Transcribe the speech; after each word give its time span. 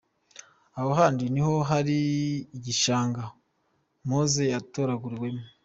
Aho 0.77 0.89
kandi 0.99 1.23
ni 1.33 1.41
ho 1.45 1.55
hari 1.69 1.97
igishanga 2.57 3.23
Mose 4.07 4.43
yatoraguwemo. 4.53 5.45